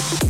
Thank 0.00 0.24
you. 0.24 0.29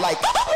like 0.00 0.49